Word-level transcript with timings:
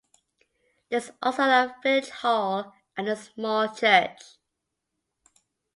There 0.89 0.97
is 0.97 1.11
also 1.21 1.43
a 1.43 1.75
village 1.83 2.09
hall 2.09 2.73
and 2.97 3.07
a 3.07 3.15
small 3.15 3.67
church. 3.67 4.19